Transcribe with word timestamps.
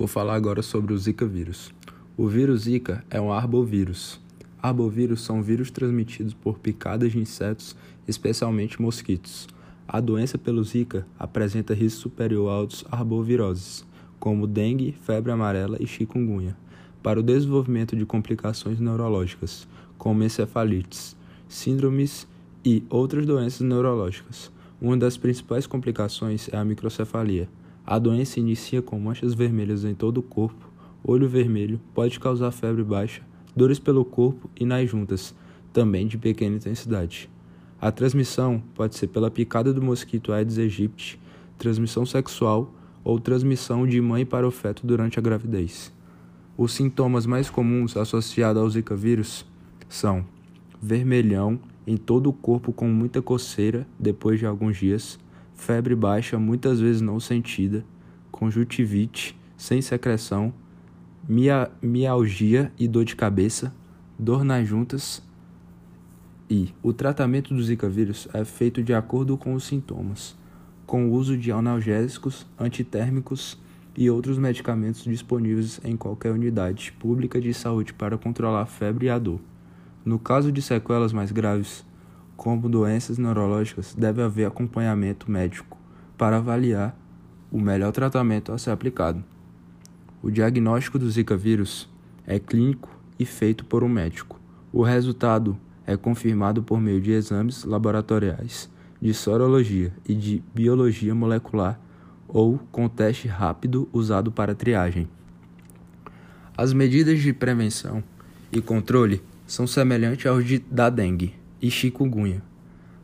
Vou 0.00 0.08
falar 0.08 0.34
agora 0.34 0.62
sobre 0.62 0.94
o 0.94 0.98
Zika 0.98 1.26
vírus. 1.26 1.74
O 2.16 2.26
vírus 2.26 2.62
Zika 2.62 3.04
é 3.10 3.20
um 3.20 3.30
arbovírus. 3.30 4.18
Arbovírus 4.62 5.20
são 5.20 5.42
vírus 5.42 5.70
transmitidos 5.70 6.32
por 6.32 6.58
picadas 6.58 7.12
de 7.12 7.18
insetos, 7.18 7.76
especialmente 8.08 8.80
mosquitos. 8.80 9.46
A 9.86 10.00
doença 10.00 10.38
pelo 10.38 10.64
Zika 10.64 11.06
apresenta 11.18 11.74
risco 11.74 12.00
superior 12.00 12.48
a 12.48 12.60
outros 12.60 12.82
arboviroses, 12.90 13.84
como 14.18 14.46
dengue, 14.46 14.96
febre 15.02 15.32
amarela 15.32 15.76
e 15.78 15.86
chikungunya, 15.86 16.56
para 17.02 17.20
o 17.20 17.22
desenvolvimento 17.22 17.94
de 17.94 18.06
complicações 18.06 18.80
neurológicas, 18.80 19.68
como 19.98 20.24
encefalites, 20.24 21.14
síndromes 21.46 22.26
e 22.64 22.82
outras 22.88 23.26
doenças 23.26 23.60
neurológicas. 23.60 24.50
Uma 24.80 24.96
das 24.96 25.18
principais 25.18 25.66
complicações 25.66 26.48
é 26.50 26.56
a 26.56 26.64
microcefalia. 26.64 27.50
A 27.90 27.98
doença 27.98 28.38
inicia 28.38 28.80
com 28.80 29.00
manchas 29.00 29.34
vermelhas 29.34 29.84
em 29.84 29.96
todo 29.96 30.18
o 30.18 30.22
corpo, 30.22 30.70
olho 31.02 31.28
vermelho, 31.28 31.80
pode 31.92 32.20
causar 32.20 32.52
febre 32.52 32.84
baixa, 32.84 33.20
dores 33.56 33.80
pelo 33.80 34.04
corpo 34.04 34.48
e 34.54 34.64
nas 34.64 34.88
juntas, 34.88 35.34
também 35.72 36.06
de 36.06 36.16
pequena 36.16 36.54
intensidade. 36.54 37.28
A 37.80 37.90
transmissão 37.90 38.62
pode 38.76 38.94
ser 38.94 39.08
pela 39.08 39.28
picada 39.28 39.72
do 39.74 39.82
mosquito 39.82 40.32
Aedes 40.32 40.56
aegypti, 40.56 41.18
transmissão 41.58 42.06
sexual 42.06 42.72
ou 43.02 43.18
transmissão 43.18 43.84
de 43.84 44.00
mãe 44.00 44.24
para 44.24 44.46
o 44.46 44.52
feto 44.52 44.86
durante 44.86 45.18
a 45.18 45.22
gravidez. 45.22 45.92
Os 46.56 46.72
sintomas 46.72 47.26
mais 47.26 47.50
comuns 47.50 47.96
associados 47.96 48.62
ao 48.62 48.70
Zika 48.70 48.94
vírus 48.94 49.44
são 49.88 50.24
vermelhão 50.80 51.58
em 51.84 51.96
todo 51.96 52.30
o 52.30 52.32
corpo 52.32 52.72
com 52.72 52.86
muita 52.86 53.20
coceira 53.20 53.84
depois 53.98 54.38
de 54.38 54.46
alguns 54.46 54.76
dias, 54.76 55.18
febre 55.60 55.94
baixa 55.94 56.38
muitas 56.38 56.80
vezes 56.80 57.02
não 57.02 57.20
sentida, 57.20 57.84
conjuntivite 58.30 59.38
sem 59.56 59.82
secreção, 59.82 60.52
mia, 61.28 61.70
mialgia 61.82 62.72
e 62.78 62.88
dor 62.88 63.04
de 63.04 63.14
cabeça, 63.14 63.72
dor 64.18 64.42
nas 64.42 64.66
juntas. 64.66 65.22
E 66.48 66.74
o 66.82 66.92
tratamento 66.92 67.54
do 67.54 67.62
Zika 67.62 67.88
vírus 67.88 68.26
é 68.32 68.44
feito 68.44 68.82
de 68.82 68.94
acordo 68.94 69.36
com 69.36 69.52
os 69.52 69.64
sintomas, 69.64 70.34
com 70.86 71.06
o 71.06 71.12
uso 71.12 71.36
de 71.36 71.52
analgésicos, 71.52 72.46
antitérmicos 72.58 73.58
e 73.96 74.08
outros 74.08 74.38
medicamentos 74.38 75.04
disponíveis 75.04 75.78
em 75.84 75.94
qualquer 75.96 76.32
unidade 76.32 76.90
pública 76.92 77.38
de 77.38 77.52
saúde 77.52 77.92
para 77.92 78.16
controlar 78.16 78.62
a 78.62 78.66
febre 78.66 79.06
e 79.06 79.10
a 79.10 79.18
dor. 79.18 79.40
No 80.04 80.18
caso 80.18 80.50
de 80.50 80.62
sequelas 80.62 81.12
mais 81.12 81.30
graves, 81.30 81.84
como 82.40 82.70
doenças 82.70 83.18
neurológicas, 83.18 83.94
deve 83.94 84.22
haver 84.22 84.46
acompanhamento 84.46 85.30
médico 85.30 85.76
para 86.16 86.38
avaliar 86.38 86.98
o 87.52 87.60
melhor 87.60 87.92
tratamento 87.92 88.50
a 88.50 88.56
ser 88.56 88.70
aplicado. 88.70 89.22
O 90.22 90.30
diagnóstico 90.30 90.98
do 90.98 91.10
Zika 91.10 91.36
vírus 91.36 91.86
é 92.26 92.38
clínico 92.38 92.88
e 93.18 93.26
feito 93.26 93.62
por 93.66 93.84
um 93.84 93.90
médico. 93.90 94.40
O 94.72 94.82
resultado 94.82 95.54
é 95.86 95.98
confirmado 95.98 96.62
por 96.62 96.80
meio 96.80 96.98
de 96.98 97.10
exames 97.10 97.64
laboratoriais, 97.64 98.70
de 99.02 99.12
sorologia 99.12 99.92
e 100.08 100.14
de 100.14 100.42
biologia 100.54 101.14
molecular 101.14 101.78
ou 102.26 102.58
com 102.72 102.88
teste 102.88 103.28
rápido 103.28 103.86
usado 103.92 104.32
para 104.32 104.54
triagem. 104.54 105.06
As 106.56 106.72
medidas 106.72 107.20
de 107.20 107.34
prevenção 107.34 108.02
e 108.50 108.62
controle 108.62 109.22
são 109.46 109.66
semelhantes 109.66 110.24
aos 110.24 110.42
de, 110.42 110.58
da 110.60 110.88
dengue 110.88 111.38
e 111.60 111.70
chikungunya. 111.70 112.42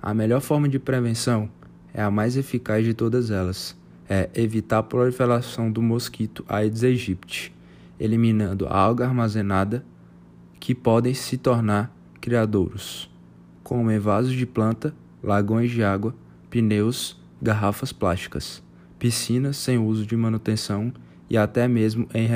A 0.00 0.12
melhor 0.12 0.40
forma 0.40 0.68
de 0.68 0.78
prevenção 0.78 1.48
é 1.94 2.02
a 2.02 2.10
mais 2.10 2.36
eficaz 2.36 2.84
de 2.84 2.94
todas 2.94 3.30
elas 3.30 3.76
é 4.08 4.28
evitar 4.34 4.78
a 4.78 4.82
proliferação 4.82 5.70
do 5.72 5.80
mosquito 5.80 6.44
Aedes 6.46 6.84
aegypti, 6.84 7.50
eliminando 7.98 8.66
a 8.66 8.76
alga 8.76 9.06
armazenada 9.06 9.84
que 10.60 10.74
podem 10.74 11.14
se 11.14 11.38
tornar 11.38 11.90
criadouros, 12.20 13.10
como 13.62 13.90
em 13.90 13.98
vasos 13.98 14.34
de 14.34 14.44
planta, 14.44 14.94
lagões 15.22 15.70
de 15.70 15.82
água, 15.82 16.14
pneus, 16.50 17.18
garrafas 17.40 17.90
plásticas, 17.90 18.62
piscinas 18.98 19.56
sem 19.56 19.78
uso 19.78 20.04
de 20.04 20.14
manutenção 20.14 20.92
e 21.30 21.38
até 21.38 21.66
mesmo 21.66 22.06
em 22.12 22.28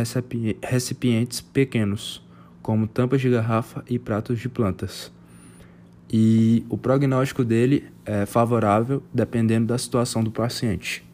recipientes 0.62 1.42
pequenos, 1.42 2.26
como 2.62 2.86
tampas 2.86 3.20
de 3.20 3.28
garrafa 3.28 3.84
e 3.86 3.98
pratos 3.98 4.38
de 4.38 4.48
plantas. 4.48 5.12
E 6.10 6.64
o 6.68 6.78
prognóstico 6.78 7.44
dele 7.44 7.90
é 8.04 8.24
favorável 8.24 9.02
dependendo 9.12 9.66
da 9.66 9.78
situação 9.78 10.22
do 10.22 10.30
paciente. 10.30 11.04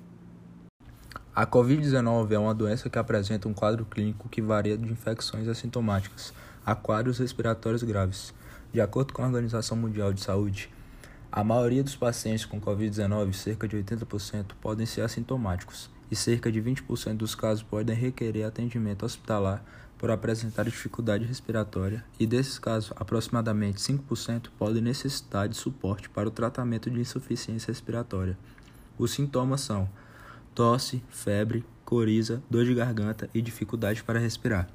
A 1.35 1.47
Covid-19 1.47 2.33
é 2.33 2.39
uma 2.39 2.55
doença 2.55 2.91
que 2.91 2.99
apresenta 2.99 3.49
um 3.49 3.55
quadro 3.55 3.87
clínico 3.87 4.29
que 4.29 4.43
varia 4.43 4.77
de 4.77 4.93
infecções 4.93 5.49
assintomáticas 5.49 6.33
a 6.65 6.75
quadros 6.75 7.19
respiratórios 7.19 7.83
graves. 7.83 8.35
De 8.71 8.81
acordo 8.81 9.15
com 9.15 9.23
a 9.23 9.27
Organização 9.27 9.77
Mundial 9.77 10.13
de 10.13 10.21
Saúde, 10.21 10.69
a 11.31 11.43
maioria 11.43 11.83
dos 11.83 11.97
pacientes 11.97 12.45
com 12.45 12.61
Covid-19, 12.61 13.33
cerca 13.33 13.67
de 13.67 13.79
80%, 13.79 14.49
podem 14.61 14.85
ser 14.85 15.01
assintomáticos 15.01 15.91
e 16.11 16.17
cerca 16.17 16.53
de 16.53 16.61
20% 16.61 17.17
dos 17.17 17.35
casos 17.35 17.63
podem 17.63 17.97
requerer 17.97 18.45
atendimento 18.45 19.07
hospitalar 19.07 19.65
por 20.03 20.11
apresentar 20.11 20.65
dificuldade 20.65 21.25
respiratória, 21.25 22.05
e 22.19 22.27
desses 22.27 22.59
casos, 22.59 22.93
aproximadamente 22.97 23.81
5% 23.81 24.49
podem 24.59 24.83
necessitar 24.83 25.49
de 25.49 25.57
suporte 25.57 26.11
para 26.11 26.27
o 26.27 26.31
tratamento 26.33 26.91
de 26.91 26.99
insuficiência 26.99 27.71
respiratória. 27.71 28.37
Os 28.99 29.13
sintomas 29.13 29.61
são 29.61 29.89
tosse, 30.57 31.05
febre, 31.09 31.65
coriza, 31.85 32.43
dor 32.51 32.65
de 32.65 32.75
garganta 32.75 33.31
e 33.33 33.41
dificuldade 33.41 34.03
para 34.03 34.19
respirar. 34.19 34.69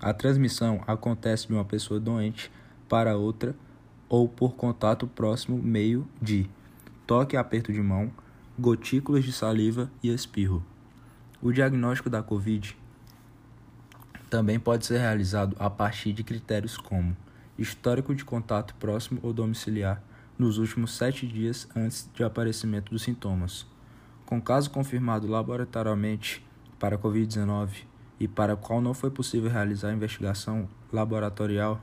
A 0.00 0.14
transmissão 0.14 0.82
acontece 0.86 1.48
de 1.48 1.52
uma 1.52 1.66
pessoa 1.66 2.00
doente 2.00 2.50
para 2.88 3.14
outra 3.14 3.54
ou 4.08 4.26
por 4.26 4.54
contato 4.54 5.06
próximo 5.06 5.62
meio 5.62 6.08
de 6.18 6.48
toque 7.06 7.36
e 7.36 7.38
aperto 7.38 7.74
de 7.74 7.82
mão, 7.82 8.10
gotículas 8.58 9.22
de 9.22 9.34
saliva 9.34 9.90
e 10.02 10.08
espirro. 10.08 10.64
O 11.42 11.52
diagnóstico 11.52 12.08
da 12.08 12.22
COVID 12.22 12.80
também 14.32 14.58
pode 14.58 14.86
ser 14.86 14.96
realizado 14.96 15.54
a 15.58 15.68
partir 15.68 16.14
de 16.14 16.24
critérios 16.24 16.78
como 16.78 17.14
histórico 17.58 18.14
de 18.14 18.24
contato 18.24 18.74
próximo 18.76 19.20
ou 19.22 19.30
domiciliar 19.30 20.02
nos 20.38 20.56
últimos 20.56 20.96
sete 20.96 21.26
dias 21.26 21.68
antes 21.76 22.08
de 22.14 22.24
aparecimento 22.24 22.92
dos 22.92 23.02
sintomas, 23.02 23.66
com 24.24 24.40
caso 24.40 24.70
confirmado 24.70 25.26
laboratorialmente 25.26 26.42
para 26.78 26.96
Covid-19 26.96 27.84
e 28.18 28.26
para 28.26 28.54
o 28.54 28.56
qual 28.56 28.80
não 28.80 28.94
foi 28.94 29.10
possível 29.10 29.50
realizar 29.50 29.92
investigação 29.92 30.66
laboratorial 30.90 31.78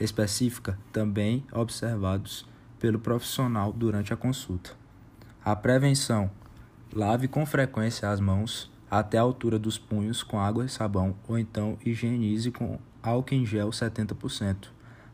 específica, 0.00 0.76
também 0.92 1.46
observados 1.52 2.44
pelo 2.80 2.98
profissional 2.98 3.72
durante 3.72 4.12
a 4.12 4.16
consulta. 4.16 4.72
A 5.44 5.54
prevenção: 5.54 6.32
lave 6.92 7.28
com 7.28 7.46
frequência 7.46 8.10
as 8.10 8.18
mãos 8.18 8.68
até 8.90 9.18
a 9.18 9.22
altura 9.22 9.58
dos 9.58 9.78
punhos 9.78 10.22
com 10.22 10.38
água 10.38 10.64
e 10.64 10.68
sabão, 10.68 11.14
ou 11.28 11.38
então 11.38 11.78
higienize 11.84 12.50
com 12.50 12.78
álcool 13.02 13.34
em 13.34 13.44
gel 13.44 13.70
70%. 13.70 14.68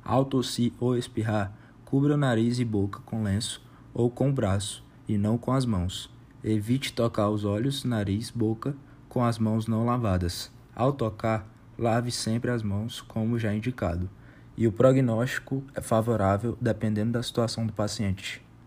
Ao 0.05 0.25
tossir 0.25 0.73
ou 0.79 0.97
espirrar, 0.97 1.53
cubra 1.85 2.15
o 2.15 2.17
nariz 2.17 2.59
e 2.59 2.65
boca 2.65 3.01
com 3.05 3.23
lenço 3.23 3.63
ou 3.93 4.11
com 4.11 4.31
o 4.31 4.33
braço, 4.33 4.85
e 5.09 5.17
não 5.17 5.39
com 5.39 5.53
as 5.53 5.65
mãos. 5.65 6.11
Evite 6.43 6.93
tocar 6.93 7.31
os 7.31 7.45
olhos, 7.45 7.85
nariz, 7.85 8.31
boca 8.31 8.77
com 9.09 9.25
as 9.25 9.39
mãos 9.39 9.67
não 9.67 9.87
lavadas. 9.87 10.51
Ao 10.75 10.93
tocar, 10.93 11.49
lave 11.79 12.11
sempre 12.11 12.51
as 12.51 12.63
mãos, 12.63 13.01
como 13.01 13.39
já 13.39 13.55
indicado. 13.55 14.11
E 14.57 14.67
o 14.67 14.73
prognóstico 14.73 15.63
é 15.75 15.81
favorável 15.81 16.59
dependendo 16.61 17.13
da 17.13 17.23
situação 17.23 17.67
do 17.67 17.73
paciente. 17.73 18.44